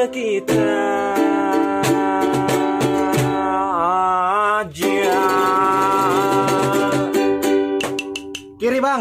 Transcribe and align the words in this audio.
Apa 0.00 0.08
tuh 0.48 1.19